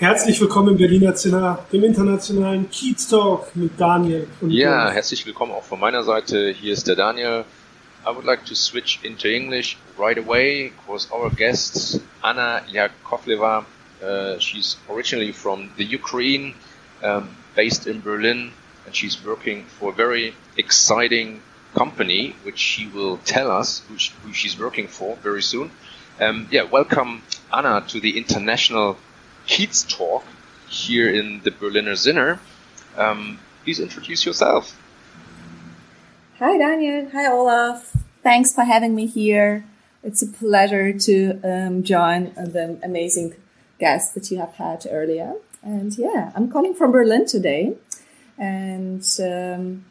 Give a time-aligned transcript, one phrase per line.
[0.00, 4.26] Herzlich willkommen im Berliner Zinner, dem internationalen Kiez Talk mit Daniel.
[4.40, 4.94] Und ja, Jonas.
[4.94, 6.54] herzlich willkommen auch von meiner Seite.
[6.58, 7.44] Hier ist der Daniel.
[8.06, 13.66] I would like to switch into English right away because our guest Anna Yakovleva,
[14.02, 16.54] uh, she's originally from the Ukraine,
[17.02, 18.52] um, based in Berlin,
[18.86, 21.42] and she's working for a very exciting
[21.74, 25.70] company, which she will tell us who, she, who she's working for very soon.
[26.18, 27.20] Um, yeah, welcome
[27.52, 28.96] Anna to the international
[29.46, 30.24] Kiez talk
[30.68, 32.38] here in the Berliner Zinner.
[32.96, 34.78] Um, please introduce yourself.
[36.38, 37.08] Hi, Daniel.
[37.12, 37.96] Hi, Olaf.
[38.22, 39.64] Thanks for having me here.
[40.02, 43.34] It's a pleasure to um, join the amazing
[43.78, 45.34] guests that you have had earlier.
[45.62, 47.76] And yeah, I'm calling from Berlin today,
[48.38, 49.84] and um,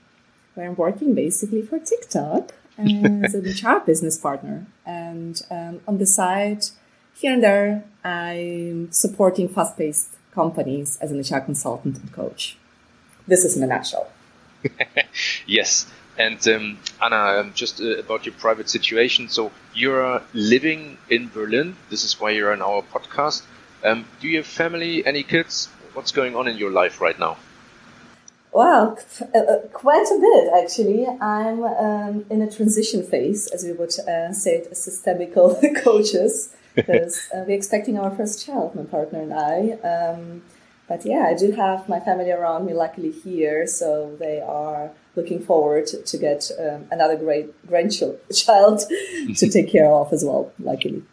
[0.55, 4.65] where I'm working basically for TikTok as a HR business partner.
[4.85, 6.65] And um, on the side,
[7.19, 12.57] here and there, I'm supporting fast paced companies as an HR consultant and coach.
[13.27, 14.09] This is in a nutshell.
[15.45, 15.85] yes.
[16.17, 19.27] And um, Anna, um, just uh, about your private situation.
[19.27, 21.75] So you're living in Berlin.
[21.89, 23.43] This is why you're on our podcast.
[23.83, 25.05] Um, do you have family?
[25.05, 25.67] Any kids?
[25.93, 27.35] What's going on in your life right now?
[28.53, 31.05] Well, uh, uh, quite a bit actually.
[31.05, 36.55] I'm um, in a transition phase, as we would uh, say it as systemical coaches
[36.81, 39.71] because uh, we're expecting our first child, my partner and I.
[39.87, 40.41] Um,
[40.87, 45.39] but yeah, I do have my family around me, luckily here, so they are looking
[45.39, 48.81] forward to get um, another great grandchild child
[49.35, 51.03] to take care of as well, luckily.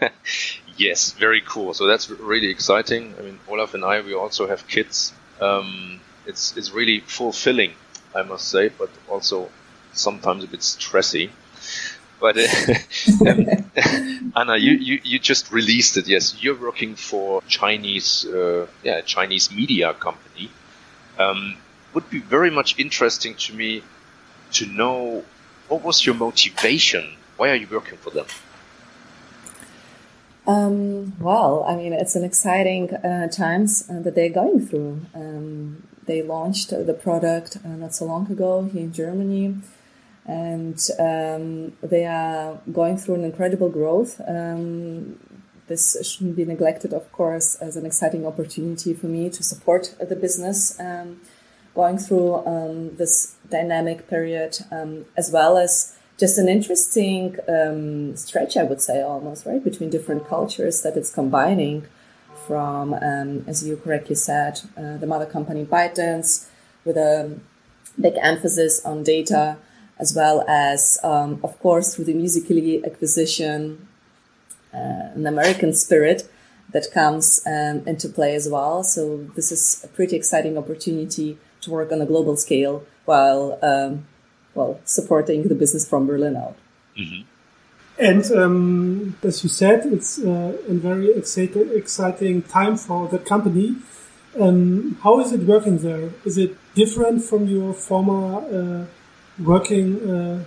[0.76, 1.74] yes, very cool.
[1.74, 3.14] So that's really exciting.
[3.18, 5.12] I mean, Olaf and I, we also have kids.
[5.40, 7.72] Um, it's it's really fulfilling,
[8.14, 9.50] I must say, but also
[9.92, 11.30] sometimes a bit stressy.
[12.20, 12.44] But uh,
[13.28, 16.08] um, Anna, you, you, you just released it.
[16.08, 20.50] Yes, you're working for Chinese, uh, yeah, Chinese media company.
[21.18, 21.56] Um,
[21.94, 23.82] would be very much interesting to me
[24.52, 25.24] to know
[25.68, 27.16] what was your motivation.
[27.36, 28.26] Why are you working for them?
[30.46, 35.00] Um, well, I mean, it's an exciting uh, times uh, that they're going through.
[35.14, 39.56] Um, they launched the product uh, not so long ago here in Germany
[40.26, 44.20] and um, they are going through an incredible growth.
[44.26, 45.18] Um,
[45.68, 50.16] this shouldn't be neglected, of course, as an exciting opportunity for me to support the
[50.16, 51.20] business um,
[51.74, 58.56] going through um, this dynamic period, um, as well as just an interesting um, stretch,
[58.56, 61.86] I would say, almost right between different cultures that it's combining.
[62.46, 66.46] From, as you correctly said, uh, the mother company ByteDance
[66.84, 67.40] with a
[68.00, 69.56] big emphasis on data
[69.98, 73.88] as well as, um, of course, through the Musical.ly acquisition,
[74.74, 76.28] uh, an American spirit
[76.72, 78.82] that comes um, into play as well.
[78.82, 84.06] So this is a pretty exciting opportunity to work on a global scale while, um,
[84.54, 86.56] well, supporting the business from Berlin out.
[86.98, 87.22] Mm-hmm.
[87.98, 93.76] And um, as you said, it's uh, a very exciting, exciting time for the company.
[94.38, 96.10] Um, how is it working there?
[96.26, 98.84] Is it different from your former uh,
[99.38, 100.44] working uh,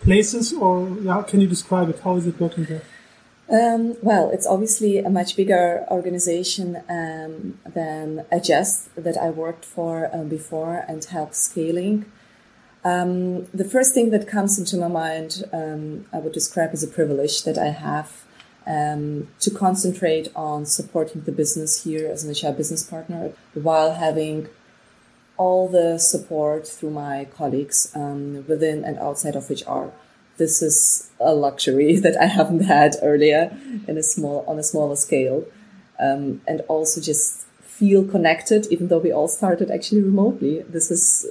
[0.00, 2.00] places, or how can you describe it?
[2.00, 2.82] How is it working there?
[3.48, 10.10] Um, well, it's obviously a much bigger organization um, than Adjust that I worked for
[10.12, 12.06] uh, before and helped scaling.
[12.84, 16.88] Um, the first thing that comes into my mind, um, I would describe as a
[16.88, 18.24] privilege that I have
[18.66, 24.48] um, to concentrate on supporting the business here as an HR business partner while having
[25.36, 29.92] all the support through my colleagues um, within and outside of HR.
[30.36, 33.56] This is a luxury that I haven't had earlier
[33.86, 35.44] in a small on a smaller scale,
[35.98, 40.62] um, and also just feel connected, even though we all started actually remotely.
[40.62, 41.26] This is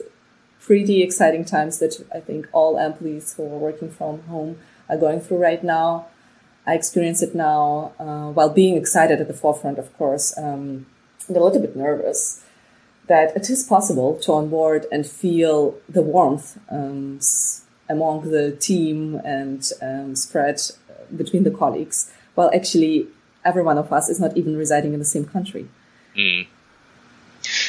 [0.59, 4.57] pretty exciting times that I think all employees who are working from home
[4.89, 6.07] are going through right now.
[6.67, 10.87] I experience it now uh, while being excited at the forefront, of course, um,
[11.27, 12.44] and a little bit nervous
[13.07, 17.19] that it is possible to onboard and feel the warmth um,
[17.89, 20.59] among the team and um, spread
[21.15, 23.07] between the colleagues, while actually
[23.43, 25.67] every one of us is not even residing in the same country.
[26.17, 26.47] Mm.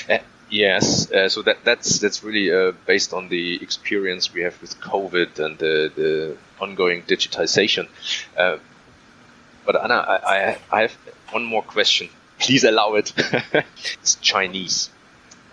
[0.09, 0.19] Uh,
[0.49, 4.81] yes, uh, so that that's that's really uh, based on the experience we have with
[4.81, 7.89] COVID and the, the ongoing digitization.
[8.37, 8.57] Uh,
[9.67, 10.97] but Anna, I, I have
[11.31, 12.09] one more question.
[12.39, 13.13] Please allow it.
[14.01, 14.91] it's Chinese,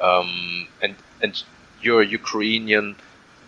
[0.03, 1.44] um, and and
[1.81, 2.95] you're Ukrainian,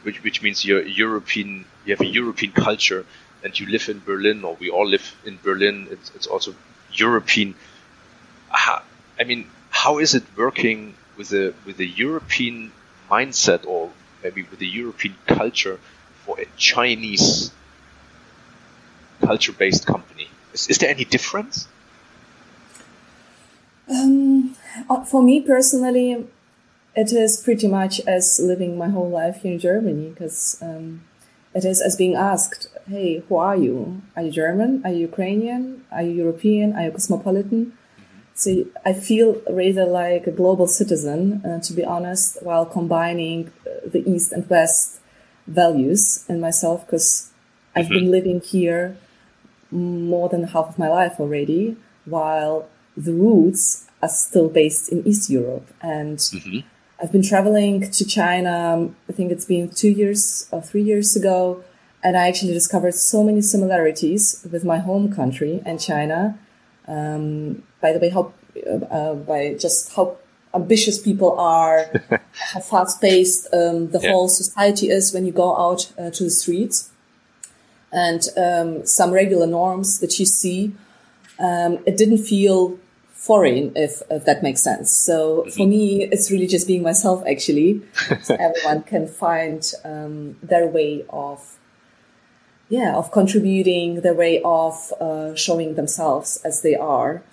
[0.04, 1.66] which which means you're European.
[1.86, 3.06] You have a European culture,
[3.44, 5.88] and you live in Berlin, or we all live in Berlin.
[5.92, 6.56] It's, it's also
[6.94, 7.56] European.
[8.50, 8.82] How,
[9.20, 12.72] I mean, how is it working with a with a European
[13.12, 13.92] mindset, or
[14.24, 15.78] maybe with a European culture
[16.26, 17.52] for a Chinese
[19.22, 20.28] culture-based company?
[20.54, 21.68] Is, is there any difference?
[23.88, 24.56] Um,
[24.90, 26.26] uh, for me personally,
[26.96, 31.04] it is pretty much as living my whole life here in Germany because um,
[31.54, 34.02] it is as being asked, "Hey, who are you?
[34.16, 34.82] Are you German?
[34.86, 35.84] Are you Ukrainian?
[35.92, 36.74] Are you European?
[36.76, 38.20] Are you cosmopolitan?" Mm-hmm.
[38.34, 38.50] So
[38.86, 44.02] I feel rather like a global citizen, uh, to be honest, while combining uh, the
[44.10, 45.00] East and West
[45.48, 47.32] values in myself because
[47.76, 47.94] I've mm-hmm.
[47.96, 48.98] been living here
[49.72, 51.76] more than half of my life already,
[52.06, 55.68] while the roots are still based in East Europe.
[55.82, 56.60] And mm-hmm.
[57.02, 61.64] I've been traveling to China, I think it's been two years or three years ago,
[62.02, 66.40] and I actually discovered so many similarities with my home country and China.
[66.88, 68.34] Um, by the way, how,
[68.90, 70.18] uh, by just how
[70.54, 71.92] ambitious people are,
[72.54, 74.12] how fast paced um, the yeah.
[74.12, 76.92] whole society is when you go out uh, to the streets
[77.92, 80.74] and um, some regular norms that you see.
[81.40, 82.80] Um, it didn't feel
[83.26, 84.92] foreign, if, if, that makes sense.
[84.92, 85.70] So for mm-hmm.
[85.70, 87.82] me, it's really just being myself, actually.
[88.24, 91.58] so everyone can find um, their way of,
[92.70, 97.24] yeah, of contributing, their way of uh, showing themselves as they are.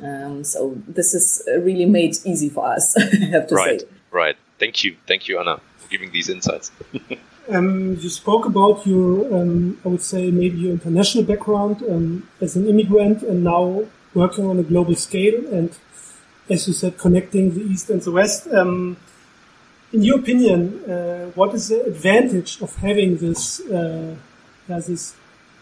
[0.00, 3.86] Um, so this is really made easy for us, I have to right, say.
[4.10, 4.36] Right.
[4.58, 4.96] Thank you.
[5.06, 6.72] Thank you, Anna, for giving these insights.
[7.46, 12.56] Um, you spoke about your, um, I would say, maybe your international background um, as
[12.56, 13.84] an immigrant and now
[14.14, 15.70] working on a global scale and,
[16.48, 18.46] as you said, connecting the East and the West.
[18.48, 18.96] Um,
[19.92, 24.14] in your opinion, uh, what is the advantage of having this, uh,
[24.68, 25.14] this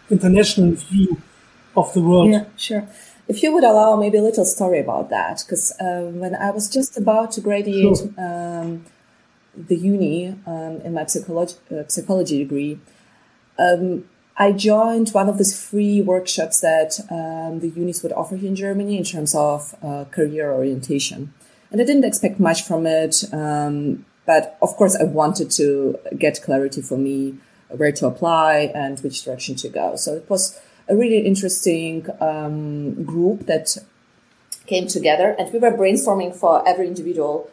[0.09, 1.21] international view
[1.75, 2.31] of the world?
[2.31, 2.87] Yeah, sure.
[3.27, 6.69] If you would allow maybe a little story about that, because uh, when I was
[6.69, 8.85] just about to graduate, sure um,
[9.55, 12.79] the uni um, in my psychology, uh, psychology degree,
[13.59, 14.03] um,
[14.35, 18.55] I joined one of these free workshops that um, the unis would offer here in
[18.55, 21.33] Germany in terms of uh, career orientation.
[21.71, 26.41] And I didn't expect much from it, um, but of course I wanted to get
[26.41, 27.37] clarity for me
[27.69, 29.95] where to apply and which direction to go.
[29.95, 33.77] So it was a really interesting um, group that
[34.65, 37.49] came together, and we were brainstorming for every individual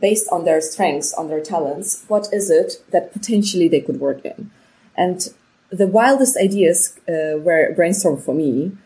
[0.00, 4.24] based on their strengths, on their talents, what is it that potentially they could work
[4.24, 4.50] in?
[4.96, 5.32] And
[5.76, 8.76] the wildest ideas uh, were brainstormed for me.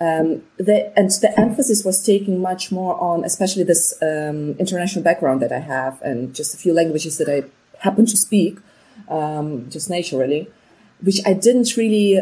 [0.00, 5.42] Um, the, and the emphasis was taking much more on, especially this um, international background
[5.42, 7.44] that I have, and just a few languages that I
[7.80, 8.58] happen to speak,
[9.08, 10.48] um, just naturally,
[11.02, 12.18] which I didn't really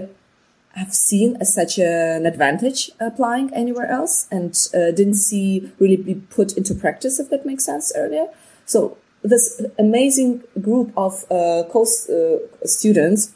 [0.75, 6.15] have seen as such an advantage applying anywhere else and uh, didn't see really be
[6.15, 8.27] put into practice, if that makes sense earlier.
[8.67, 13.33] So this amazing group of uh, co- uh, students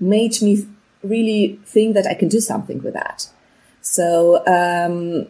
[0.00, 0.66] made me
[1.02, 3.28] really think that I can do something with that.
[3.80, 5.26] So um,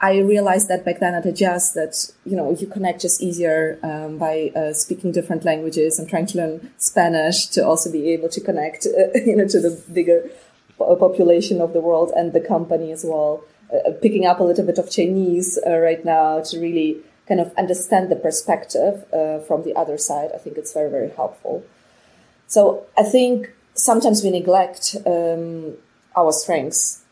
[0.00, 4.18] I realized that back then at Adjust that you know you connect just easier um,
[4.18, 5.98] by uh, speaking different languages.
[5.98, 9.60] I'm trying to learn Spanish to also be able to connect, uh, you know, to
[9.60, 10.30] the bigger
[10.78, 13.42] population of the world and the company as well.
[13.72, 17.52] Uh, picking up a little bit of Chinese uh, right now to really kind of
[17.58, 20.30] understand the perspective uh, from the other side.
[20.34, 21.64] I think it's very, very helpful.
[22.46, 25.74] So I think sometimes we neglect um,
[26.16, 27.02] our strengths,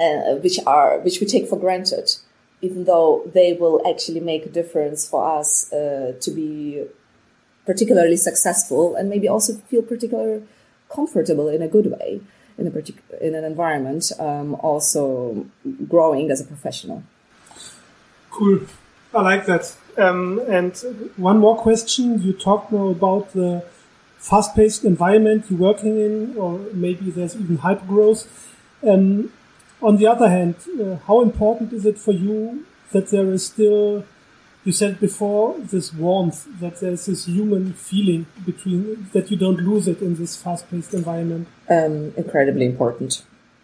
[0.00, 2.16] uh, which are which we take for granted,
[2.62, 6.84] even though they will actually make a difference for us uh, to be
[7.64, 10.42] particularly successful and maybe also feel particularly
[10.88, 12.20] comfortable in a good way
[12.58, 15.46] in a particular in an environment, um, also
[15.88, 17.02] growing as a professional.
[18.30, 18.60] Cool,
[19.14, 19.76] I like that.
[19.98, 20.76] Um, and
[21.16, 23.64] one more question: You talked now about the
[24.18, 28.26] fast-paced environment you're working in, or maybe there's even hypergrowth.
[28.82, 29.32] Um,
[29.82, 34.04] on the other hand, uh, how important is it for you that there is still
[34.64, 39.86] you said before this warmth that there's this human feeling between that you don't lose
[39.86, 43.22] it in this fast-paced environment um, incredibly important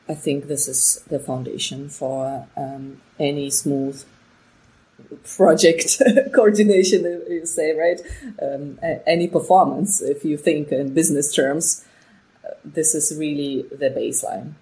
[0.09, 4.05] I think this is the foundation for um, any smooth
[5.37, 6.03] project
[6.35, 8.01] coordination, you say, right?
[8.41, 11.85] Um, any performance, if you think in business terms,
[12.45, 14.55] uh, this is really the baseline.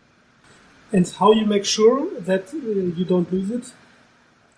[0.92, 3.72] And how you make sure that uh, you don't lose it?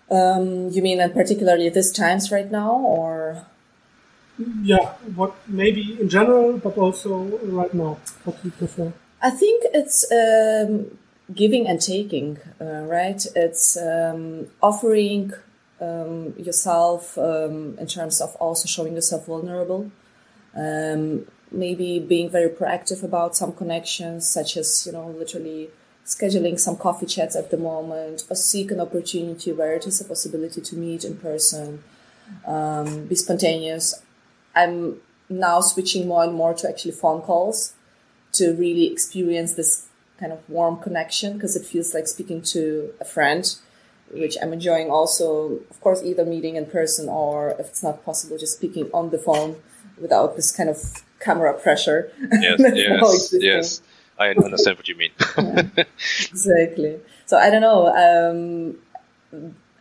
[0.09, 3.45] Um, you mean, and particularly these times right now, or?
[4.61, 7.97] Yeah, what maybe in general, but also right now.
[8.23, 8.93] What do you prefer?
[9.21, 10.97] I think it's um,
[11.33, 13.25] giving and taking, uh, right?
[13.35, 15.33] It's um, offering
[15.81, 19.91] um, yourself um, in terms of also showing yourself vulnerable.
[20.55, 25.69] Um, maybe being very proactive about some connections, such as, you know, literally
[26.05, 30.05] scheduling some coffee chats at the moment or seek an opportunity where it is a
[30.05, 31.83] possibility to meet in person,
[32.45, 34.01] um, be spontaneous.
[34.55, 34.97] I'm
[35.29, 37.73] now switching more and more to actually phone calls
[38.33, 39.87] to really experience this
[40.19, 43.55] kind of warm connection because it feels like speaking to a friend
[44.13, 48.37] which I'm enjoying also, of course, either meeting in person or if it's not possible,
[48.37, 49.57] just speaking on the phone
[49.99, 52.11] without this kind of camera pressure.
[52.31, 53.81] Yes, yes, yes.
[54.19, 55.11] I understand what you mean.
[55.37, 55.83] yeah,
[56.31, 56.99] exactly.
[57.25, 57.87] So I don't know.
[57.87, 58.77] Um,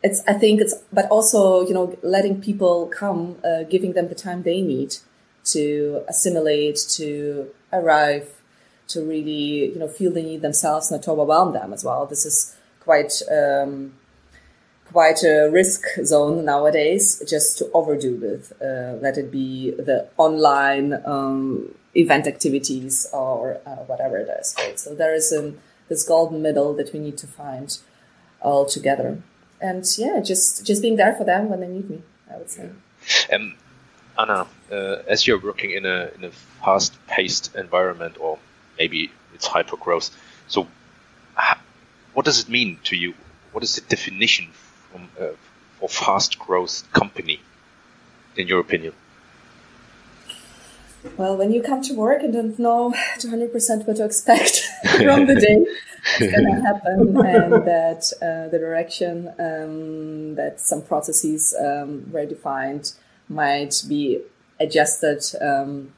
[0.03, 4.15] it's, I think it's, but also, you know, letting people come, uh, giving them the
[4.15, 4.97] time they need
[5.45, 8.29] to assimilate, to arrive,
[8.89, 12.07] to really, you know, feel the need themselves, not to overwhelm them as well.
[12.07, 13.95] This is quite, um,
[14.93, 18.53] quite a risk zone nowadays just to overdo with.
[18.61, 24.55] Uh, let it be the online um, event activities or uh, whatever it is.
[24.59, 24.79] Right?
[24.79, 25.59] So there is um,
[25.89, 27.77] this golden middle that we need to find
[28.41, 29.23] all together.
[29.61, 32.71] And yeah, just just being there for them when they need me, I would say.
[33.33, 33.57] Um,
[34.19, 36.31] Anna, uh, as you're working in a in a
[36.65, 38.39] fast-paced environment, or
[38.79, 40.11] maybe it's hyper growth,
[40.49, 40.67] so
[42.15, 43.15] what does it mean to you?
[43.53, 44.49] What is the definition
[44.93, 45.33] from, uh,
[45.81, 47.41] for fast growth company,
[48.37, 48.93] in your opinion?
[51.17, 54.61] Well, when you come to work and don't know 200% what to expect
[54.97, 55.67] from the day,
[56.19, 62.27] it's going to happen, and that uh, the direction um, that some processes um, were
[62.27, 62.93] defined
[63.29, 64.21] might be
[64.61, 65.93] adjusted, um,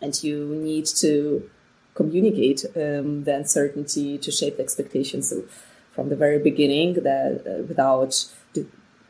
[0.00, 1.50] and you need to
[1.94, 5.30] communicate um, the uncertainty to shape the expectations.
[5.30, 5.44] So
[5.96, 8.12] from the very beginning that uh, without
[8.52, 8.66] di-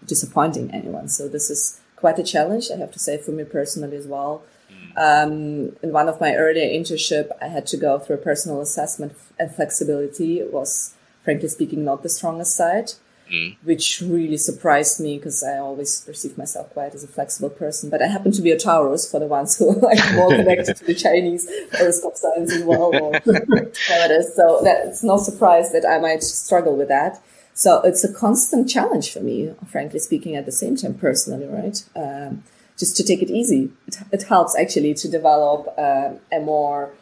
[0.07, 1.09] disappointing anyone.
[1.09, 4.45] So this is quite a challenge, I have to say, for me personally as well.
[4.71, 4.93] Mm.
[5.07, 9.13] Um, in one of my earlier internship, I had to go through a personal assessment,
[9.39, 12.93] and flexibility was, frankly speaking, not the strongest side
[13.31, 13.57] mm.
[13.63, 17.91] which really surprised me because I always perceive myself quite as a flexible person.
[17.91, 20.77] But I happen to be a Taurus for the ones who are like more connected
[20.77, 24.35] to the Chinese horoscope signs as well, or whatever it is.
[24.35, 27.23] So that's no surprise that I might struggle with that.
[27.55, 31.83] So it's a constant challenge for me, frankly speaking, at the same time, personally, right?
[31.97, 32.45] Um,
[32.79, 33.71] just to take it easy.
[33.87, 36.93] It, it helps actually to develop uh, a more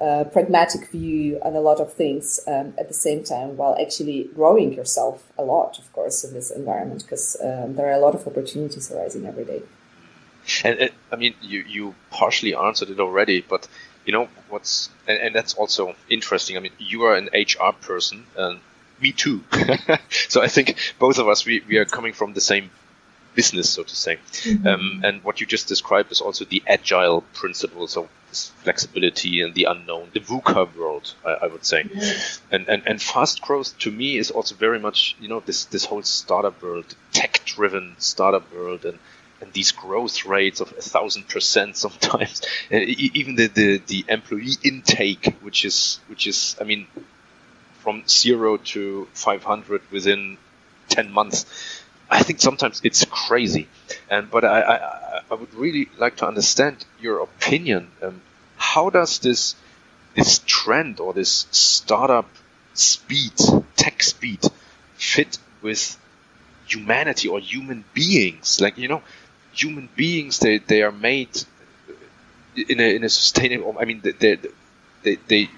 [0.00, 4.30] uh, pragmatic view on a lot of things um, at the same time while actually
[4.34, 8.14] growing yourself a lot, of course, in this environment because um, there are a lot
[8.14, 9.62] of opportunities arising every day.
[10.64, 13.68] And it, I mean, you, you partially answered it already, but
[14.06, 16.56] you know what's and, and that's also interesting.
[16.56, 18.60] I mean, you are an HR person, and
[19.00, 19.44] me too.
[20.28, 22.70] so I think both of us we, we are coming from the same
[23.34, 24.16] business, so to say.
[24.16, 24.66] Mm-hmm.
[24.66, 29.54] Um, and what you just described is also the agile principles of this flexibility and
[29.54, 31.82] the unknown, the VUCA world, I, I would say.
[31.82, 32.54] Mm-hmm.
[32.54, 35.84] And, and and fast growth to me is also very much you know this this
[35.84, 38.98] whole startup world, tech driven startup world, and
[39.40, 44.56] and these growth rates of a thousand percent sometimes, and even the, the the employee
[44.62, 46.86] intake, which is which is I mean,
[47.80, 50.38] from zero to five hundred within
[50.88, 51.46] ten months
[52.10, 53.68] I think sometimes it's crazy,
[54.10, 57.90] and but I, I, I would really like to understand your opinion.
[58.02, 58.20] Um,
[58.56, 59.54] how does this
[60.14, 62.28] this trend or this startup
[62.74, 63.32] speed,
[63.76, 64.40] tech speed,
[64.96, 65.96] fit with
[66.66, 68.60] humanity or human beings?
[68.60, 69.02] Like you know,
[69.52, 71.44] human beings they, they are made
[72.56, 73.76] in a in a sustainable.
[73.80, 74.36] I mean, they
[75.02, 75.50] they they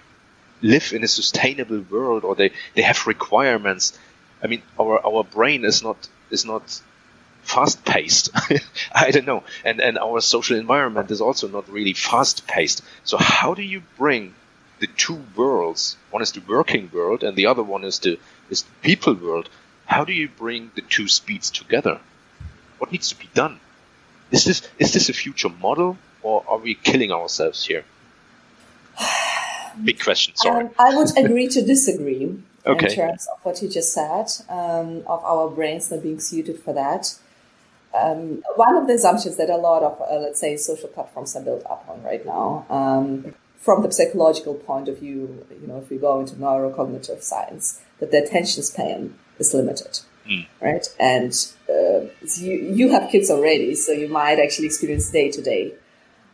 [0.60, 3.98] live in a sustainable world or they they have requirements.
[4.42, 6.80] I mean, our our brain is not is not
[7.42, 8.30] fast paced.
[8.94, 9.44] I don't know.
[9.64, 12.82] And and our social environment is also not really fast paced.
[13.04, 14.34] So how do you bring
[14.80, 15.96] the two worlds?
[16.10, 18.18] One is the working world and the other one is the
[18.50, 19.48] is the people world.
[19.86, 22.00] How do you bring the two speeds together?
[22.78, 23.60] What needs to be done?
[24.30, 27.84] Is this is this a future model or are we killing ourselves here?
[29.84, 30.34] big question.
[30.36, 30.64] Sorry.
[30.64, 32.86] Um, I would agree to disagree okay.
[32.86, 36.72] in terms of what you just said, um, of our brains not being suited for
[36.72, 37.18] that.
[37.94, 41.42] Um, one of the assumptions that a lot of, uh, let's say, social platforms are
[41.42, 45.90] built up on right now, um, from the psychological point of view, you know, if
[45.90, 50.46] we go into neurocognitive science, that the attention span is limited, mm.
[50.60, 50.86] right?
[50.98, 51.32] And
[51.68, 52.06] uh,
[52.38, 55.74] you you have kids already, so you might actually experience day to day.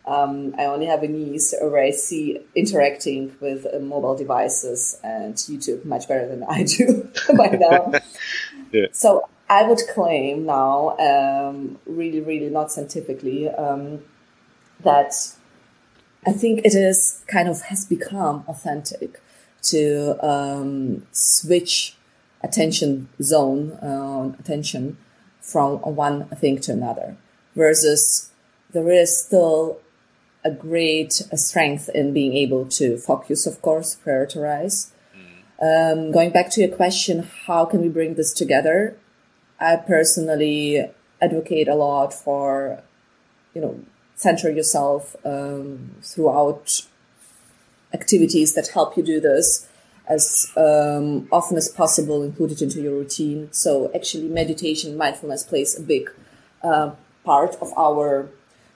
[0.08, 5.34] Um, I only have a niece where I see interacting with uh, mobile devices and
[5.34, 7.92] YouTube much better than I do by now.
[8.72, 8.86] yeah.
[8.92, 14.00] So I would claim now, um, really, really not scientifically, um,
[14.80, 15.12] that
[16.26, 19.20] I think it is kind of has become authentic
[19.64, 21.96] to um, switch
[22.42, 24.96] attention zone, uh, attention
[25.40, 27.16] from one thing to another,
[27.54, 28.30] versus
[28.70, 29.80] there is still
[30.45, 34.90] a great strength in being able to focus, of course, prioritize.
[35.61, 38.97] Um, going back to your question, how can we bring this together?
[39.59, 40.88] I personally
[41.21, 42.80] advocate a lot for,
[43.54, 43.80] you know,
[44.14, 46.83] center yourself um, throughout
[47.92, 49.68] activities that help you do this
[50.09, 53.49] as um, often as possible, include it into your routine.
[53.52, 56.11] So actually, meditation, mindfulness plays a big
[56.62, 56.92] uh,
[57.25, 58.28] part of our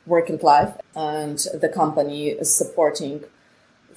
[0.07, 3.25] work and life, and the company is supporting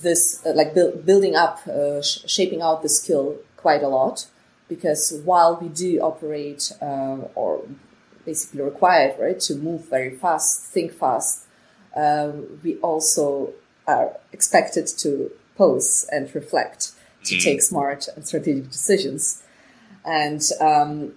[0.01, 4.27] this, uh, like bu- building up, uh, sh- shaping out the skill quite a lot
[4.67, 7.65] because while we do operate uh, or
[8.25, 11.45] basically required right to move very fast think fast
[11.95, 13.53] um, we also
[13.87, 16.91] are expected to pause and reflect
[17.23, 17.43] to mm.
[17.43, 19.43] take smart and strategic decisions
[20.03, 21.13] and um,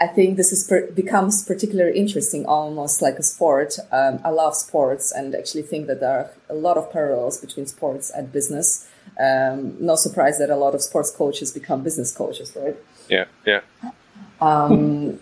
[0.00, 3.78] I think this is per- becomes particularly interesting, almost like a sport.
[3.90, 7.66] Um, I love sports and actually think that there are a lot of parallels between
[7.66, 8.88] sports and business.
[9.18, 12.76] Um, no surprise that a lot of sports coaches become business coaches, right?
[13.08, 13.60] Yeah, yeah.
[14.40, 15.18] Um,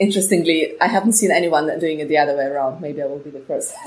[0.00, 2.80] interestingly, I haven't seen anyone doing it the other way around.
[2.80, 3.72] Maybe I will be the first.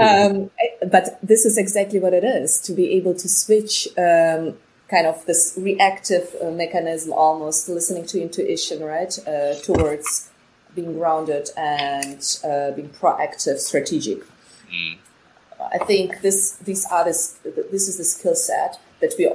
[0.00, 0.50] um,
[0.90, 4.56] but this is exactly what it is to be able to switch um,
[4.90, 10.30] kind of this reactive uh, mechanism, almost listening to intuition, right, uh, towards
[10.74, 14.18] being grounded and uh, being proactive, strategic.
[14.68, 14.98] Mm.
[15.72, 19.30] I think this these are this this is the skill set that we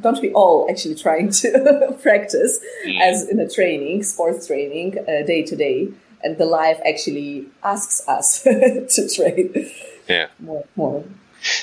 [0.00, 3.00] don't we all actually trying to practice mm.
[3.00, 5.88] as in a training, sports training, uh, day to day,
[6.22, 9.70] and the life actually asks us to train.
[10.08, 11.04] Yeah, more, more.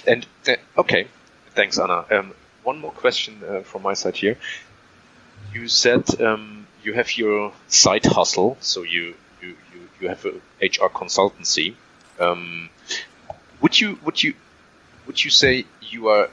[0.07, 1.07] And uh, okay,
[1.55, 2.05] thanks, Anna.
[2.09, 4.37] Um, one more question uh, from my side here.
[5.53, 10.65] You said um, you have your side hustle, so you you you, you have a
[10.65, 11.75] HR consultancy.
[12.19, 12.69] Um,
[13.61, 14.33] would you would you
[15.05, 16.29] would you say you are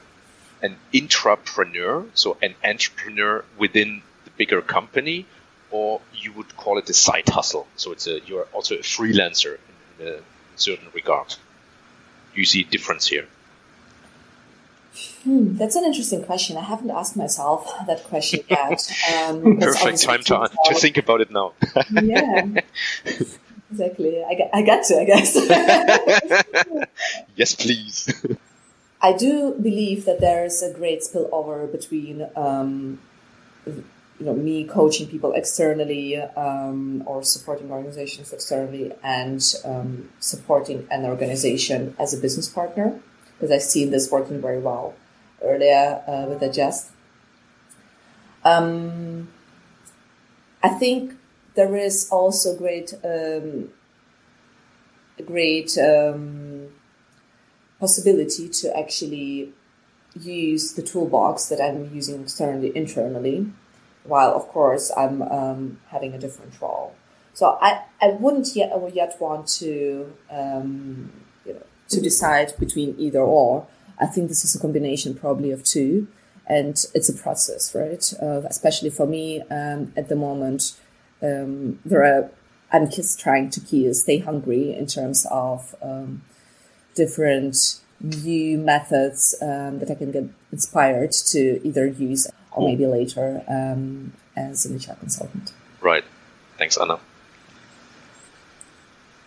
[0.61, 5.25] an intrapreneur, so an entrepreneur within the bigger company,
[5.69, 7.67] or you would call it a side hustle?
[7.75, 9.57] So it's a you're also a freelancer
[9.99, 10.19] in, in a
[10.55, 11.29] certain regard.
[12.33, 13.27] Do you see a difference here?
[15.23, 16.57] Hmm, that's an interesting question.
[16.57, 18.91] I haven't asked myself that question yet.
[19.15, 21.53] Um, Perfect time to, to think about it now.
[22.01, 22.47] yeah,
[23.69, 24.23] exactly.
[24.23, 25.35] I, I got to, I guess.
[27.35, 28.25] yes, please.
[29.01, 32.99] I do believe that there is a great spillover between, um,
[33.65, 33.83] you
[34.19, 41.95] know, me coaching people externally um, or supporting organizations externally and um, supporting an organization
[41.99, 42.99] as a business partner
[43.35, 44.95] because I've seen this working very well
[45.41, 46.91] earlier uh, with Adjust.
[48.43, 49.29] Um,
[50.63, 51.13] I think
[51.55, 53.69] there is also great, um,
[55.25, 56.69] great um,
[57.79, 59.51] possibility to actually
[60.19, 63.51] use the toolbox that I'm using externally, internally,
[64.03, 66.95] while of course I'm um, having a different role.
[67.33, 71.11] So I, I wouldn't yet yet want to um,
[71.45, 73.67] you know to decide between either or.
[74.01, 76.07] I think this is a combination probably of two,
[76.47, 78.13] and it's a process, right?
[78.21, 80.73] Uh, especially for me um, at the moment,
[81.21, 82.31] um, there are
[82.73, 86.23] I'm just trying to keep, stay hungry in terms of um,
[86.95, 93.43] different new methods um, that I can get inspired to either use or maybe later
[93.47, 95.51] um, as an HR consultant.
[95.81, 96.03] Right.
[96.57, 96.99] Thanks, Anna.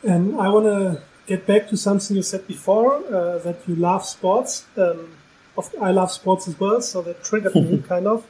[0.02, 4.04] And I want to get back to something you said before uh, that you love
[4.04, 4.66] sports.
[4.76, 5.12] Um,
[5.80, 8.26] I love sports as well, so that triggered me kind of.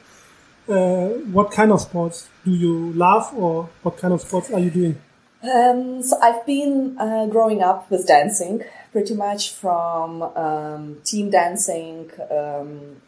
[0.67, 4.71] Uh, what kind of sports do you love, or what kind of sports are you
[4.71, 4.97] doing?
[5.43, 12.09] Um, so I've been uh, growing up with dancing pretty much from um, team dancing
[12.31, 13.01] um,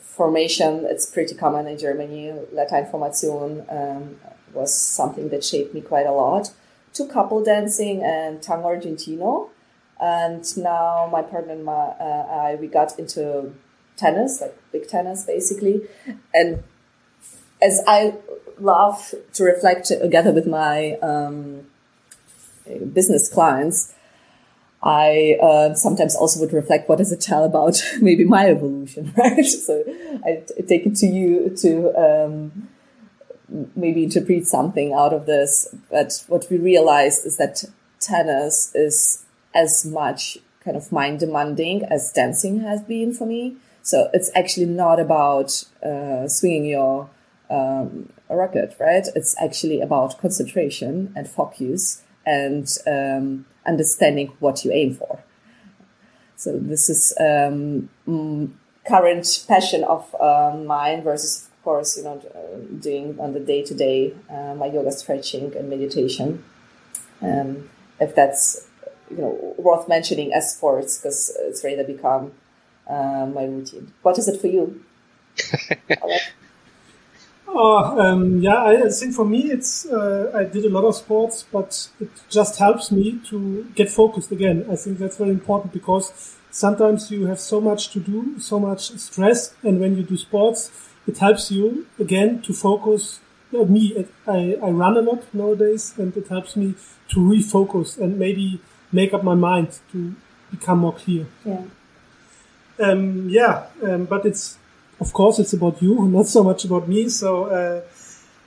[0.00, 0.86] formation.
[0.86, 2.32] It's pretty common in Germany.
[2.54, 4.16] Lateinformation um,
[4.52, 6.50] was something that shaped me quite a lot.
[6.96, 9.50] To couple dancing and tango argentino,
[10.00, 13.54] and now my partner and my, uh, I we got into
[13.96, 15.82] tennis, like big tennis, basically,
[16.32, 16.62] and
[17.60, 18.14] as I
[18.58, 21.66] love to reflect together with my um,
[22.92, 23.94] business clients,
[24.82, 29.44] I uh, sometimes also would reflect what does it tell about maybe my evolution, right?
[29.44, 29.84] So
[30.24, 32.68] I take it to you to um,
[33.74, 35.68] maybe to interpret something out of this.
[35.90, 37.64] But what we realized is that
[38.00, 43.56] tennis is as much kind of mind demanding as dancing has been for me.
[43.82, 47.08] So it's actually not about uh, swinging your
[47.48, 49.06] um, racket, right?
[49.14, 55.22] It's actually about concentration and focus and um, understanding what you aim for.
[56.34, 58.50] So this is um, mm,
[58.86, 62.16] current passion of uh, mine versus, course, you know,
[62.86, 63.98] doing on the day to day
[64.62, 66.28] my yoga stretching and meditation.
[67.28, 67.50] Um,
[68.04, 68.44] if that's
[69.10, 69.32] you know
[69.66, 72.24] worth mentioning as sports because it's to become
[72.94, 73.92] uh, my routine.
[74.02, 74.64] What is it for you?
[77.48, 81.46] Oh, um, yeah, I think for me, it's, uh, I did a lot of sports,
[81.50, 84.66] but it just helps me to get focused again.
[84.70, 88.90] I think that's very important because sometimes you have so much to do, so much
[88.98, 89.54] stress.
[89.62, 90.70] And when you do sports,
[91.06, 93.20] it helps you again to focus.
[93.54, 96.74] Uh, me, I, I run a lot nowadays and it helps me
[97.10, 98.60] to refocus and maybe
[98.92, 100.14] make up my mind to
[100.50, 101.26] become more clear.
[101.44, 101.62] Yeah.
[102.78, 104.58] Um, yeah, um, but it's
[105.00, 107.08] of course, it's about you, not so much about me.
[107.08, 107.82] So, uh,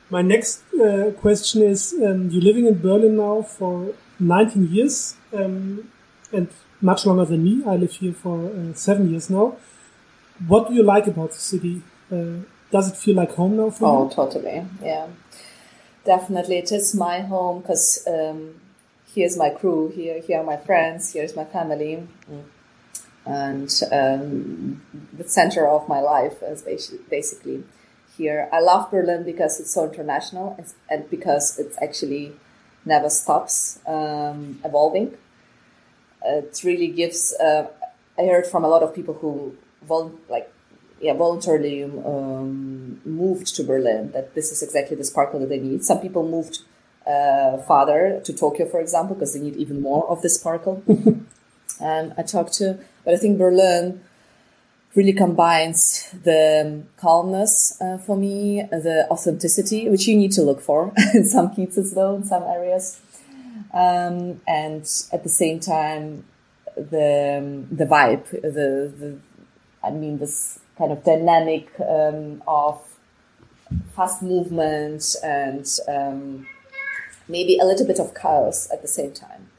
[0.10, 5.90] my next uh, question is: um, You're living in Berlin now for 19 years, um,
[6.34, 6.48] and
[6.82, 7.64] much longer than me.
[7.66, 9.58] I live here for uh, seven years now.
[10.48, 11.82] What do you like about the city?
[12.12, 14.06] Uh, does it feel like home now for oh, you?
[14.06, 14.66] Oh, totally.
[14.82, 15.08] Yeah,
[16.06, 16.58] definitely.
[16.58, 18.62] It is my home because um,
[19.14, 19.90] here's my crew.
[19.90, 21.14] Here, here are my friends.
[21.14, 22.08] Here's my family.
[22.32, 22.44] Mm
[23.30, 24.82] and um,
[25.14, 26.64] the center of my life is
[27.10, 27.64] basically
[28.18, 28.50] here.
[28.52, 30.58] I love Berlin because it's so international
[30.90, 32.34] and because it's actually
[32.86, 35.16] never stops um, evolving.
[36.26, 37.34] It really gives.
[37.36, 37.68] Uh,
[38.18, 40.52] I heard from a lot of people who vol- like
[41.02, 45.84] yeah voluntarily um, moved to Berlin that this is exactly the sparkle that they need.
[45.84, 46.60] Some people moved
[47.08, 50.84] uh, farther to Tokyo, for example, because they need even more of the sparkle.
[51.80, 54.04] um, I talked to but I think Berlin
[54.96, 60.94] really combines the calmness uh, for me, the authenticity, which you need to look for
[61.14, 63.00] in some kiezes though, in some areas.
[63.74, 64.82] Um, and
[65.14, 66.26] at the same time,
[66.76, 69.18] the, the vibe, the, the,
[69.84, 72.82] I mean, this kind of dynamic um, of
[73.96, 76.48] fast movement and um,
[77.28, 79.50] maybe a little bit of chaos at the same time.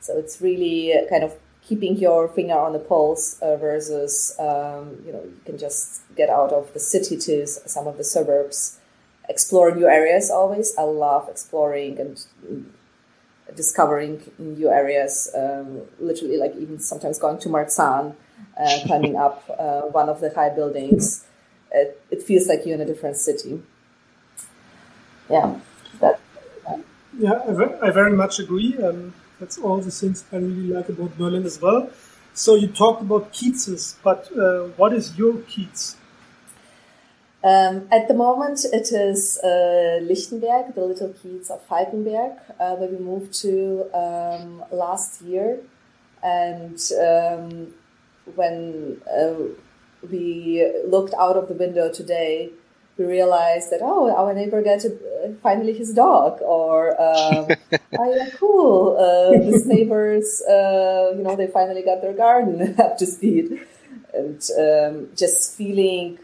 [0.00, 5.12] So it's really kind of keeping your finger on the pulse uh, versus um, you
[5.12, 8.78] know you can just get out of the city to some of the suburbs.
[9.28, 10.74] Explore new areas always.
[10.78, 12.24] I love exploring and
[13.54, 18.14] discovering new areas um, literally like even sometimes going to marzahn
[18.60, 21.24] uh, climbing up uh, one of the high buildings
[21.72, 23.62] it, it, feels like you're in a different city
[25.30, 25.54] yeah
[26.00, 26.20] that
[27.18, 27.42] yeah
[27.82, 31.60] I, very much agree um, that's all the things I really like about Berlin as
[31.60, 31.90] well.
[32.34, 35.96] So you talked about Kiezes, but uh, what is your Kiez?
[37.42, 42.88] Um, at the moment, it is uh, Lichtenberg, the little Kiez of Falkenberg, uh, where
[42.88, 45.60] we moved to um, last year.
[46.22, 47.74] And um,
[48.34, 49.34] when uh,
[50.10, 52.50] we looked out of the window today,
[52.98, 54.90] we realized that oh our neighbor got uh,
[55.42, 57.46] finally his dog or um,
[57.98, 62.98] oh yeah cool uh, this neighbors uh, you know they finally got their garden up
[62.98, 63.60] to speed.
[64.14, 66.18] And um, just feeling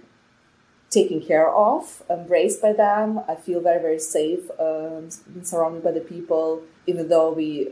[0.90, 5.10] taken care of embraced by them i feel very very safe um,
[5.42, 7.68] surrounded by the people even though we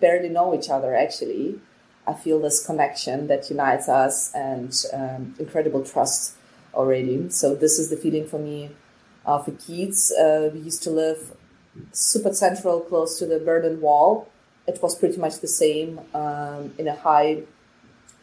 [0.00, 1.60] barely know each other actually
[2.06, 6.34] i feel this connection that unites us and um, incredible trust
[6.76, 7.30] already.
[7.30, 8.70] So this is the feeling for me
[9.26, 10.12] uh, for kids.
[10.12, 11.34] Uh, we used to live
[11.92, 14.28] super central, close to the Berlin Wall.
[14.66, 17.42] It was pretty much the same um, in a high,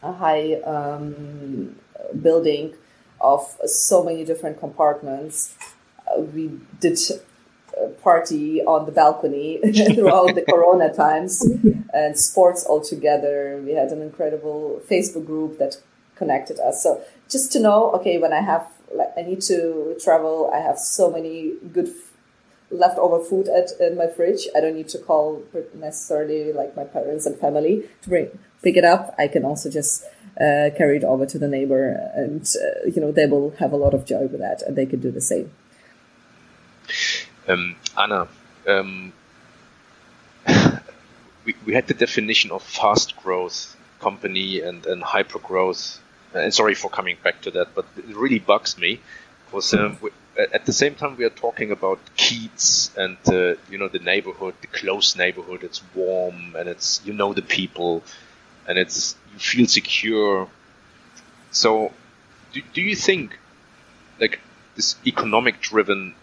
[0.01, 1.75] a high um,
[2.21, 2.73] building
[3.19, 5.55] of so many different compartments.
[6.07, 6.97] Uh, we did
[8.03, 9.59] party on the balcony
[9.95, 11.41] throughout the Corona times
[11.93, 13.61] and sports all together.
[13.65, 15.81] We had an incredible Facebook group that
[16.15, 16.83] connected us.
[16.83, 20.77] So just to know, okay, when I have, like, I need to travel, I have
[20.77, 21.89] so many good
[22.69, 24.47] leftover food at in my fridge.
[24.55, 28.85] I don't need to call necessarily like my parents and family to bring pick it
[28.85, 29.13] up.
[29.17, 30.03] I can also just
[30.39, 33.77] uh, carry it over to the neighbor, and uh, you know they will have a
[33.77, 35.51] lot of joy with that, and they can do the same.
[37.51, 38.27] Um, Anna,
[38.67, 39.13] um,
[41.45, 45.99] we, we had the definition of fast growth company and, and hyper growth.
[46.33, 49.01] And sorry for coming back to that, but it really bugs me
[49.45, 49.97] because um,
[50.37, 54.53] at the same time we are talking about Kiez and uh, you know the neighborhood,
[54.61, 55.63] the close neighborhood.
[55.63, 58.01] It's warm and it's you know the people,
[58.67, 60.47] and it's you feel secure.
[61.51, 61.91] So,
[62.53, 63.37] do, do you think
[64.19, 64.39] like
[64.75, 66.15] this economic driven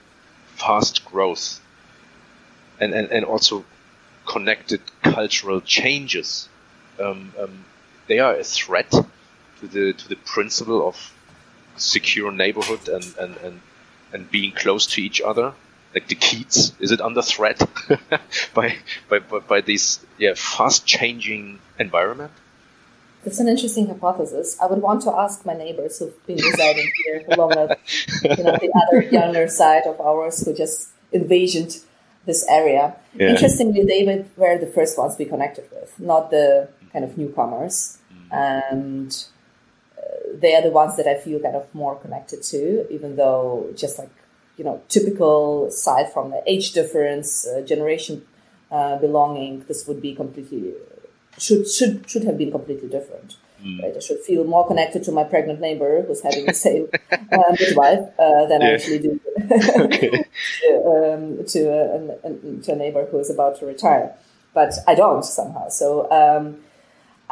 [0.59, 1.61] fast growth
[2.81, 3.65] and, and, and also
[4.27, 6.49] connected cultural changes
[7.01, 7.65] um, um,
[8.09, 11.13] they are a threat to the to the principle of
[11.77, 13.61] secure neighborhood and, and, and,
[14.13, 15.53] and being close to each other.
[15.95, 17.61] Like the Kiez is it under threat
[18.55, 18.77] by,
[19.09, 22.33] by, by by this yeah fast changing environment
[23.29, 24.57] that's an interesting hypothesis.
[24.59, 28.73] I would want to ask my neighbors who've been residing here along you know, the
[28.83, 31.85] other younger side of ours who just invasioned
[32.25, 32.97] this area.
[33.15, 33.29] Yeah.
[33.29, 37.99] Interestingly, they were the first ones we connected with, not the kind of newcomers.
[38.31, 39.11] And
[39.99, 40.03] uh,
[40.35, 43.99] they are the ones that I feel kind of more connected to, even though just
[43.99, 44.11] like,
[44.57, 48.27] you know, typical aside from the age difference, uh, generation
[48.71, 50.73] uh, belonging, this would be completely
[51.37, 53.37] should should should have been completely different.
[53.63, 53.83] Mm.
[53.83, 53.97] Right?
[53.97, 57.19] I should feel more connected to my pregnant neighbor who's having the same uh,
[57.61, 60.25] midwife uh, than I actually do to,
[60.87, 64.15] um, to, a, a, to, a, neighbor who is about to retire.
[64.55, 65.71] But I don't somehow.
[65.71, 66.59] So um,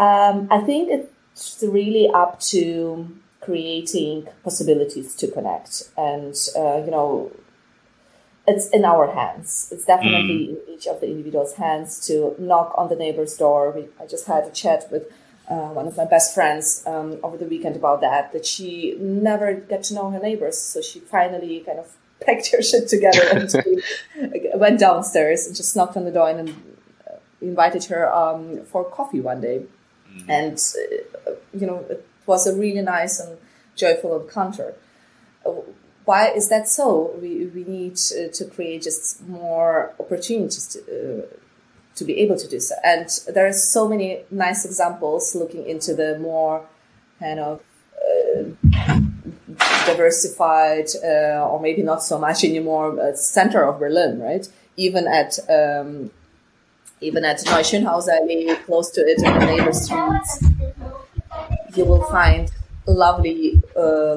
[0.04, 7.30] um, I think it's really up to creating possibilities to connect and uh, you know
[8.46, 9.68] it's in our hands.
[9.72, 10.68] It's definitely mm.
[10.68, 13.72] in each of the individual's hands to knock on the neighbor's door.
[13.72, 15.10] We, I just had a chat with
[15.48, 19.54] uh, one of my best friends um, over the weekend about that, that she never
[19.54, 20.58] got to know her neighbors.
[20.58, 23.52] So she finally kind of packed her shit together and
[24.54, 26.50] went downstairs and just knocked on the door and
[27.08, 29.62] uh, invited her um, for coffee one day.
[30.12, 30.28] Mm.
[30.28, 30.62] And,
[31.26, 33.38] uh, you know, it was a really nice and
[33.74, 34.74] joyful encounter
[36.06, 37.14] why is that so?
[37.20, 41.26] We, we need uh, to create just more opportunities to, uh,
[41.96, 42.76] to be able to do so.
[42.84, 46.64] And there are so many nice examples looking into the more
[47.18, 47.60] kind of
[48.00, 49.00] uh,
[49.84, 54.48] diversified, uh, or maybe not so much anymore, uh, center of Berlin, right?
[54.76, 56.10] Even at um,
[57.00, 58.06] even at Neuschönhaus
[58.64, 60.44] close to it, in the neighbor streets,
[61.74, 62.50] you will find
[62.86, 63.60] lovely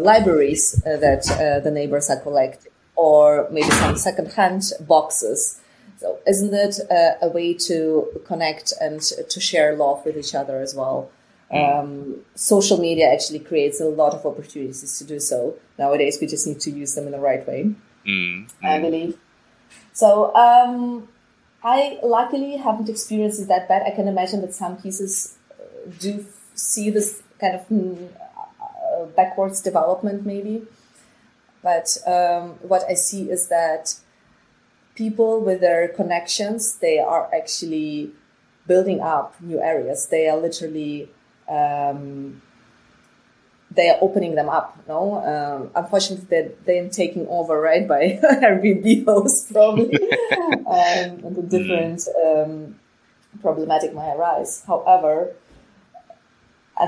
[0.01, 5.61] libraries uh, that uh, the neighbors are collecting, or maybe some secondhand boxes.
[5.99, 6.79] So, isn't it
[7.21, 11.09] a way to connect and to share love with each other as well?
[11.51, 11.79] Mm.
[11.79, 15.55] Um, social media actually creates a lot of opportunities to do so.
[15.77, 17.73] Nowadays, we just need to use them in the right way.
[18.07, 18.49] Mm.
[18.63, 18.81] I mm.
[18.81, 19.17] believe.
[19.93, 21.07] So, um,
[21.63, 23.83] I luckily haven't experienced it that bad.
[23.83, 25.35] I can imagine that some pieces
[25.99, 27.69] do see this kind of
[29.05, 30.63] backwards development maybe.
[31.61, 33.95] But um, what I see is that
[34.95, 38.11] people with their connections, they are actually
[38.65, 40.07] building up new areas.
[40.07, 41.09] They are literally
[41.49, 42.41] um,
[43.71, 44.77] they are opening them up.
[44.87, 49.95] No, um, unfortunately, they're, they're taking over right by Airbnb hosts probably,
[50.31, 52.79] um, and the different um,
[53.41, 54.63] problematic might arise.
[54.65, 55.35] However,
[56.77, 56.87] I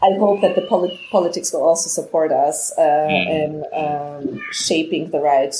[0.00, 3.26] I hope that the polit- politics will also support us uh, mm.
[3.36, 5.54] in um, shaping the right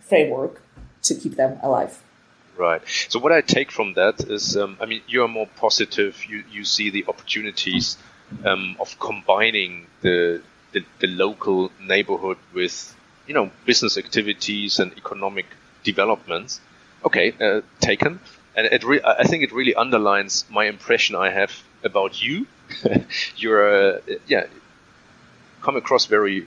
[0.00, 0.62] framework
[1.02, 2.00] to keep them alive.
[2.56, 2.82] Right.
[3.08, 6.24] So what I take from that is, um, I mean, you are more positive.
[6.28, 7.96] You you see the opportunities
[8.44, 10.42] um, of combining the,
[10.72, 12.94] the, the local neighborhood with
[13.26, 15.46] you know business activities and economic
[15.82, 16.60] developments.
[17.04, 18.20] Okay, uh, taken.
[18.54, 22.46] And it re- I think it really underlines my impression I have about you
[23.36, 24.46] you're yeah
[25.62, 26.46] come across very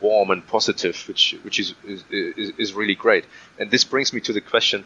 [0.00, 3.24] warm and positive, which which is is, is, is really great.
[3.58, 4.84] And this brings me to the question: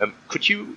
[0.00, 0.76] um, Could you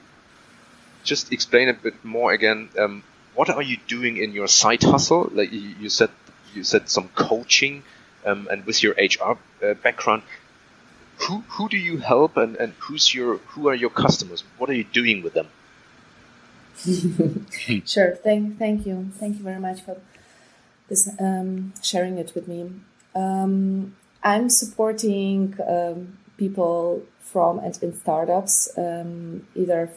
[1.03, 2.69] just explain a bit more again?
[2.77, 5.29] Um, what are you doing in your side hustle?
[5.33, 6.09] Like you, you said,
[6.53, 7.83] you said some coaching,
[8.25, 10.23] um, and with your HR uh, background,
[11.19, 14.43] who who do you help and, and who's your who are your customers?
[14.57, 15.47] What are you doing with them?
[17.85, 18.15] sure.
[18.15, 19.09] Thank thank you.
[19.19, 19.97] Thank you very much for
[20.89, 22.71] this um, sharing it with me.
[23.15, 29.91] Um, I'm supporting um, people from and in startups, um, either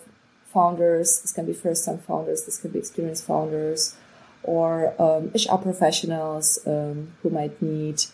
[0.53, 1.21] founders.
[1.21, 2.45] This can be first-time founders.
[2.45, 3.97] This can be experienced founders,
[4.43, 8.05] or um, HR professionals um, who might need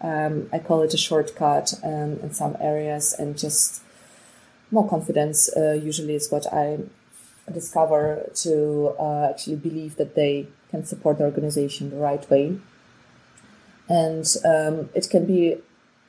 [0.00, 3.82] I call it a shortcut in some areas, and just
[4.72, 6.78] more confidence uh, usually is what I
[7.50, 12.58] discover to uh, actually believe that they can support the organization the right way.
[13.88, 15.58] And um, it can be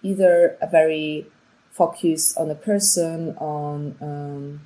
[0.02, 1.28] either a very
[1.72, 4.62] focus on a person, on um,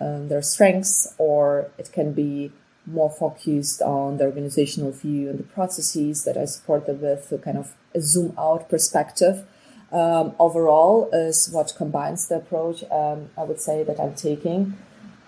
[0.00, 2.50] um, their strengths, or it can be
[2.86, 7.38] more focused on the organizational view and the processes that I support them with to
[7.38, 9.44] kind of a zoom out perspective.
[9.92, 14.76] Um, overall is what combines the approach um, I would say that I'm taking.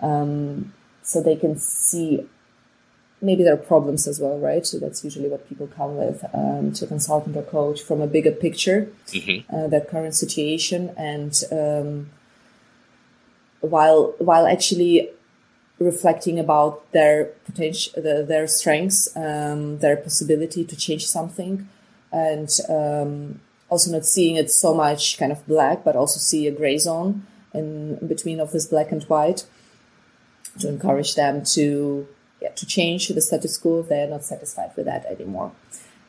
[0.01, 2.25] Um, so they can see
[3.21, 4.65] maybe their problems as well, right?
[4.65, 8.31] So that's usually what people come with um, to consultant or coach from a bigger
[8.31, 9.55] picture, mm-hmm.
[9.55, 12.09] uh, their current situation, and um,
[13.61, 15.09] while while actually
[15.79, 21.67] reflecting about their potential, the, their strengths, um, their possibility to change something,
[22.11, 26.51] and um, also not seeing it so much kind of black, but also see a
[26.51, 29.45] gray zone in between of this black and white
[30.59, 32.07] to encourage them to
[32.41, 35.51] yeah, to change the status quo if they're not satisfied with that anymore.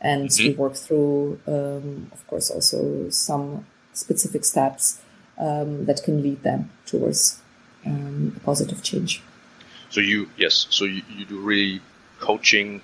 [0.00, 0.48] And mm-hmm.
[0.48, 5.00] we work through, um, of course, also some specific steps
[5.38, 7.40] um, that can lead them towards
[7.84, 9.22] um, a positive change.
[9.90, 11.80] So you yes, so you, you do really
[12.18, 12.82] coaching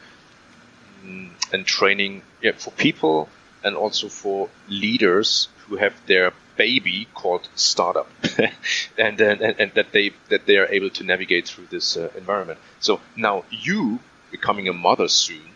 [1.53, 3.29] and training yeah, for people
[3.65, 6.33] and also for leaders who have their
[6.67, 8.09] baby called startup.
[9.07, 12.59] And, and, and that they that they are able to navigate through this uh, environment.
[12.81, 13.99] So now you
[14.31, 15.47] becoming a mother soon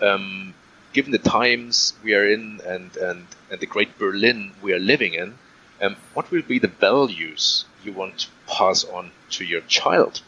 [0.00, 0.54] um,
[0.92, 5.14] given the times we are in and, and, and the great berlin we are living
[5.14, 5.34] in
[5.82, 10.22] um, what will be the values you want to pass on to your child?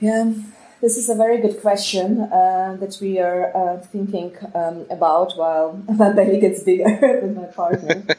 [0.00, 0.32] Yeah
[0.80, 5.82] this is a very good question uh, that we are uh, thinking um, about while
[5.88, 8.06] my belly gets bigger with my partner.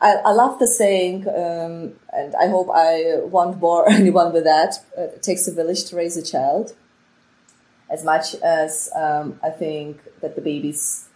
[0.00, 4.84] I, I, love the saying, um, and I hope I won't bore anyone with that.
[4.98, 6.74] Uh, it takes a village to raise a child.
[7.88, 11.08] As much as um, I think that the babies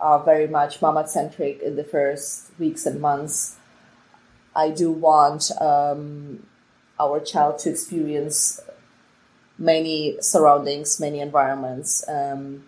[0.00, 3.56] are very much mama centric in the first weeks and months,
[4.56, 6.44] I do want um,
[6.98, 8.60] our child to experience
[9.58, 12.64] many surroundings, many environments, um,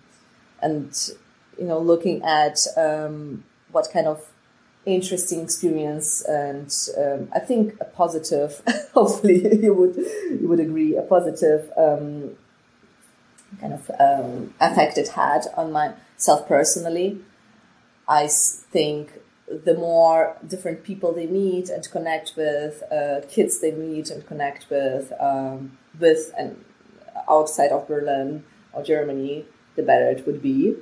[0.63, 1.11] and
[1.59, 4.27] you know, looking at um, what kind of
[4.85, 8.63] interesting experience and um, I think a positive.
[8.95, 12.37] hopefully, you would you would agree a positive um,
[13.61, 17.21] kind of um, effect it had on myself personally.
[18.09, 19.11] I think
[19.49, 24.69] the more different people they meet and connect with, uh, kids they meet and connect
[24.71, 26.65] with, um, with and
[27.29, 30.77] outside of Berlin or Germany, the better it would be.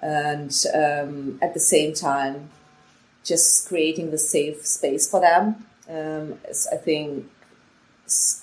[0.00, 2.50] And um, at the same time,
[3.24, 7.30] just creating the safe space for them um, is, I think,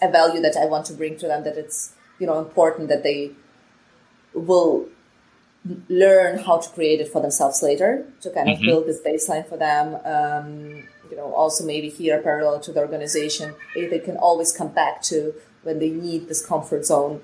[0.01, 1.43] a value that I want to bring to them.
[1.43, 3.31] That it's you know important that they
[4.33, 4.87] will
[5.89, 8.65] learn how to create it for themselves later to kind of mm-hmm.
[8.65, 9.95] build this baseline for them.
[10.03, 15.01] Um, you know, also maybe here parallel to the organization, they can always come back
[15.03, 17.21] to when they need this comfort zone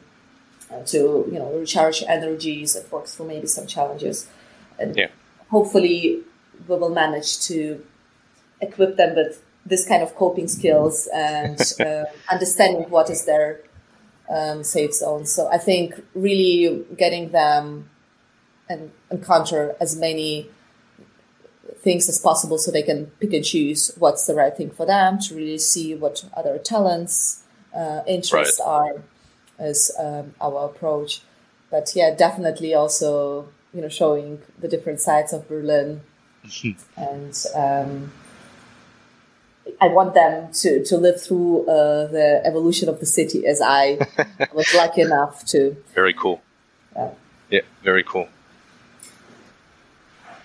[0.72, 4.28] uh, to you know recharge energies and work through maybe some challenges
[4.80, 5.08] and yeah.
[5.50, 6.22] hopefully
[6.68, 7.84] we will manage to
[8.62, 13.62] equip them with this kind of coping skills and uh, understanding what is their
[14.30, 17.90] um, safe zone so i think really getting them
[18.70, 20.50] and encounter as many
[21.78, 25.18] things as possible so they can pick and choose what's the right thing for them
[25.20, 27.44] to really see what other talents
[27.76, 28.68] uh, interests right.
[28.68, 29.04] are
[29.60, 31.22] as um, our approach.
[31.70, 36.02] But yeah, definitely also you know showing the different sides of Berlin,
[36.96, 38.12] and um,
[39.82, 44.00] I want them to to live through uh, the evolution of the city as I
[44.54, 45.76] was lucky enough to.
[45.94, 46.42] Very cool.
[46.96, 47.12] Yeah.
[47.50, 48.28] Yeah, very cool.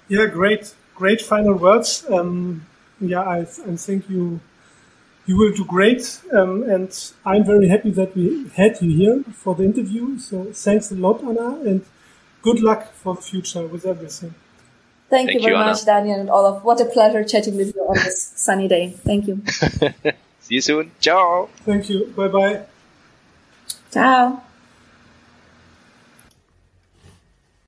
[0.08, 2.04] Yeah, great, great final words.
[2.08, 2.66] Um,
[3.00, 4.40] yeah, I, I think you
[5.26, 6.20] you will do great.
[6.32, 10.18] Um, and I'm very happy that we had you here for the interview.
[10.18, 11.84] So thanks a lot, Anna, and
[12.42, 14.34] good luck for the future with everything.
[15.10, 16.64] Thank, Thank you very you, much, Daniel and Olaf.
[16.64, 18.90] What a pleasure chatting with you on this sunny day.
[18.90, 19.42] Thank you.
[20.40, 20.90] See you soon.
[21.00, 21.50] Ciao.
[21.64, 22.06] Thank you.
[22.16, 22.62] Bye bye.
[23.92, 24.42] Ciao.